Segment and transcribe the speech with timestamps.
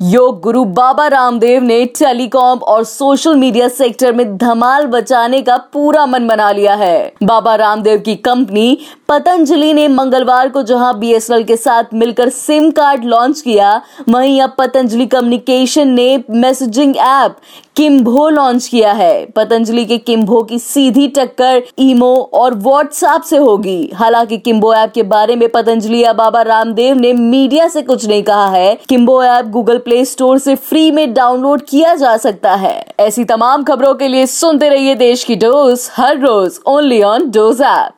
[0.00, 6.04] योग गुरु बाबा रामदेव ने टेलीकॉम और social media sector में धमाल बचाने का पूरा
[6.06, 8.78] मन बना लिया है। बाबा रामदेव की कंपनी
[9.08, 14.54] पतंजलि ने मंगलवार को जहाँ बीएसएनएल के साथ मिलकर सिम कार्ड लॉन्च किया, वहीं अब
[14.58, 17.36] पतंजलि कम्युनिकेशन ने मैसेजिंग ऐप
[17.76, 23.90] किम्भो लॉन्च किया है। पतंजलि के किम्भो की सीधी टक्कर ईमो और व्हाट्सएप से होगी।
[23.94, 28.22] हालाँकि किम्बो ऐप के बारे में पतंजलि या बाबा रामदेव ने मीडिया से कुछ नहीं
[28.22, 32.86] कहा है। Kimbho app Google play store से फ्री में डाउनलोड किया जा सकता है।
[33.00, 37.60] ऐसी तमाम खबरों के लिए सुनते रहिए देश की डोज, हर रोज ओनली ऑन डोज
[37.60, 37.95] ऐप।